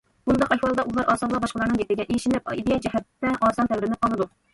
بۇنداق 0.27 0.53
ئەھۋالدا 0.53 0.85
ئۇلار 0.91 1.11
ئاسانلا 1.13 1.41
باشقىلارنىڭ 1.43 1.81
گېپىگە 1.81 2.07
ئىشىنىپ، 2.15 2.49
ئىدىيە 2.55 2.79
جەھەتتە 2.87 3.35
ئاسان 3.49 3.71
تەۋرىنىپ 3.75 4.03
قالىدۇ. 4.07 4.29